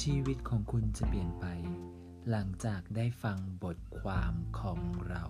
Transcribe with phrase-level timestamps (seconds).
[0.00, 1.46] ชีวิตของคุณจะเปลี่ยนไป
[2.30, 5.24] หลังจากได้ฟังบทความของเรา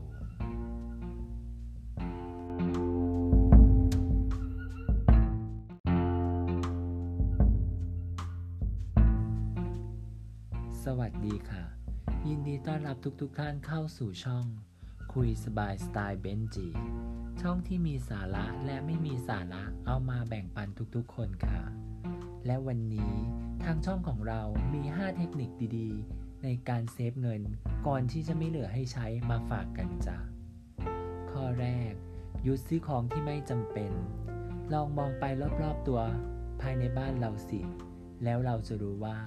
[10.84, 11.64] สวัสดีค่ะ
[12.28, 14.46] ยินดีต้อนรับทุกๆทท่านเข้าสู่ช่อง
[15.14, 16.68] คุยสบายสไตล์เบนจี
[17.42, 21.85] ช่องที่มีสาระและไม่มีสาระเอามาแบ่งปันทุกๆคนค่ะ
[22.46, 23.12] และวันนี้
[23.64, 24.42] ทางช่องของเรา
[24.74, 27.42] มี 5 เทคนิคดีๆ ในการเซฟเงิน
[27.86, 30.18] ก่อนที่จะไม่เหลือให้ใช้มาฝากกันจ้ะ
[31.32, 31.92] ข้อแรก
[32.42, 33.92] หยุดซื้อของที่ไม่จำเป็น
[34.72, 35.24] ลองมองไป
[35.62, 36.00] รอบๆตัว
[36.60, 37.60] ภายในบ้านเราสิ
[38.24, 39.18] แล้วเราจะรู้ว่า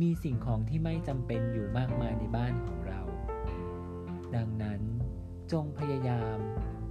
[0.00, 3.00] มีสิ่งของที่ไม่จำเป็นอยู่มากมายในบ้านของเรา
[4.36, 4.80] ดังนั้น
[5.52, 6.38] จงพยายาม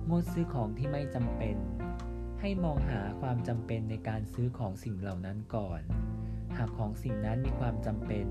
[0.10, 1.58] งดซื้อของที่ไม่จำเป็น
[2.42, 5.82] ให้มองหาความจำเป็นในการซื้อของสิ่งเหล่านั้นก่อน
[6.58, 8.28] หากของสิ่งนั้นมีความจำเป็น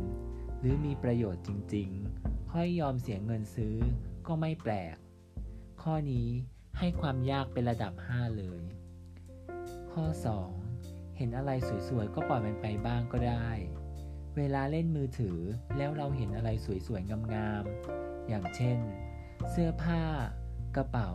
[0.60, 3.76] หรือมีประโยชน์จริงๆ ค่อยยอมเสียเงินซื้อ
[4.26, 4.96] ก็ไม่แปลก
[5.82, 6.28] ข้อนี้
[6.78, 8.62] ให้ความยากเป็นระดับ 5 เลย
[9.92, 10.04] ข้อ
[10.60, 11.50] 2 เห็นอะไร
[11.88, 13.48] สวยๆ ก็ปล่อยมันไปบ้างก็ได้
[14.36, 15.38] เวลาเล่นมือถือ
[15.76, 16.50] แล้วเราเห็นอะไร
[16.86, 18.78] สวยๆ งามๆ อย่างเช่น
[19.50, 20.02] เสื้อผ้า
[20.76, 21.10] กระเป๋า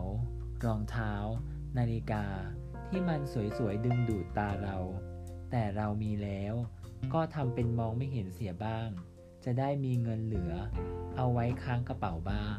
[0.64, 1.12] รองเท้า
[1.78, 2.24] นาฬิกา
[2.90, 4.76] ที่มันสวยๆดึงดูดตาเรา
[5.50, 6.54] แต่เรามีแล้ว
[7.14, 8.88] ก็ทำเป็นมองไม่เห็นเสียบ้าง
[9.44, 10.52] จะได้มีเงินเหลือ
[11.16, 12.58] เอาไว้ค้างกระเป๋าบ้าง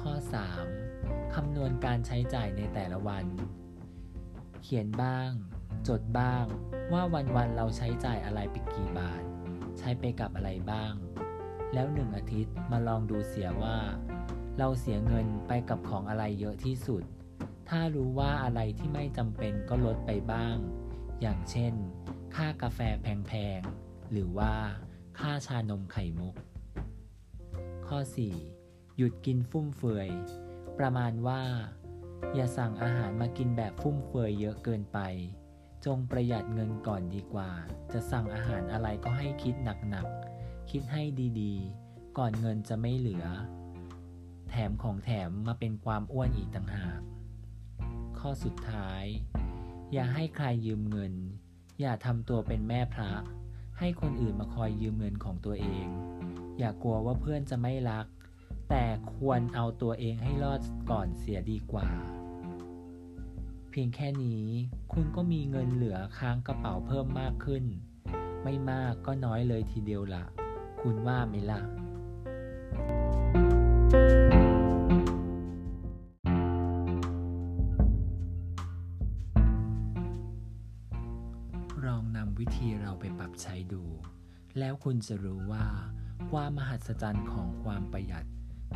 [0.00, 0.12] ข้อ
[0.74, 1.34] 3.
[1.34, 3.26] คำนวณการใช้จ่ายในแต่ละวัน
[4.62, 5.30] เขียนบ้าง
[5.88, 6.44] จดบ้าง
[6.92, 7.02] ว่า
[7.36, 9.22] วันๆเราใช้จ่ายอะไรไปกี่บาท
[9.78, 10.92] ใช้ไปกับอะไรบ้าง
[11.74, 13.76] แล้วหนึ่งอาทิตย์มาลองดูเสียว่า
[14.58, 17.02] เราเสียเงินไปกับของอะไรเยอะที่สุด
[17.78, 20.56] ถ้ารู้ว่าอะไรที่ไม่จำเป็นก็ลดไปบ้าง
[21.20, 21.74] อย่างเช่น
[22.34, 24.54] ค่ากาแฟแพงๆ หรือว่า
[25.18, 26.34] ค่าชานมไข่มุก
[27.86, 27.98] ข้อ
[28.48, 28.96] 4.
[28.96, 30.08] หยุดกินฟุ่มเฟือย
[30.78, 31.42] ประมาณว่า
[32.34, 34.98] อย่าสั่งอาหารมากินแบบฟุ่มเฟือยเยอะเกินไป
[35.84, 37.50] จงประหยัดเงินก่อนดีกว่า
[37.92, 41.02] จะสั่งอาหารอะไรก็ให้คิดหนักๆ คิดให้
[41.40, 43.26] ดีๆ ก่อนเงินจะไม่เหลือ
[44.50, 47.00] แถมของแถมมาเป็นความอ้วนอีกต่างหาก
[48.26, 49.04] ข้อสุดท้าย
[49.92, 51.14] อย่าให้ใครยืมเงิน
[51.80, 53.12] อย่าทำตัวเป็นแม่พระ
[53.78, 55.86] ให้คนอื่นมาคอยยืมเงินของตัวเอง
[56.58, 58.06] อย่ากลัวว่าเพื่อนจะไม่รัก
[58.70, 61.88] แต่ควรเอาตัวเองให้รอดก่อนเสียดีกว่า
[63.70, 64.44] เพียงแค่นี้
[64.92, 67.64] คุณก็มีเงินเหลือค้างกระเป๋าเพิ่มมากขึ้น
[68.42, 70.24] ไม่มากก็น้อยเลยทีเดียวละ
[70.80, 71.60] คุณว่าไหมล่ะ
[81.88, 83.82] ลองนำวิธีเราไปปรับใช้ดู
[84.58, 85.64] แล้วคุณจะรู้ว่า
[86.30, 88.26] ความมหัศจรรย์ของความประหยัด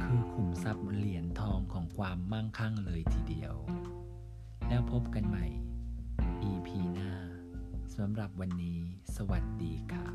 [0.03, 3.55] คือขุมทรัพย์เหรียญทองของความมั่งคั่งเลยทีเดียว
[4.69, 5.47] แล้วพบกันใหม่
[6.51, 7.13] EP หน้า
[7.97, 8.81] สำหรับวันนี้
[9.17, 10.07] สวัสดีค่ะ